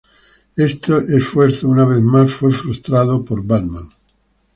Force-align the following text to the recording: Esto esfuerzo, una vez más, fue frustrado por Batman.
Esto 0.55 0.99
esfuerzo, 1.01 1.69
una 1.69 1.85
vez 1.85 2.01
más, 2.01 2.31
fue 2.33 2.49
frustrado 2.51 3.23
por 3.23 3.43
Batman. 3.43 3.87